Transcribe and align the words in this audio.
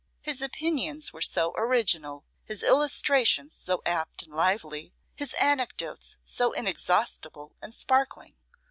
His 0.21 0.41
opinions 0.41 1.13
were 1.13 1.21
so 1.21 1.53
original, 1.55 2.25
his 2.43 2.63
illustrations 2.63 3.53
so 3.55 3.83
apt 3.85 4.23
and 4.23 4.33
lively, 4.33 4.95
his 5.15 5.35
anecdotes 5.35 6.17
so 6.23 6.53
inexhaustible 6.53 7.55
and 7.61 7.71
sparkling! 7.71 8.33